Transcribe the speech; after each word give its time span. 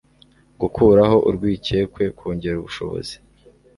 gukuraho 0.61 1.17
urwikekwe- 1.27 2.03
kongera 2.17 2.57
ubushobozi 2.59 3.15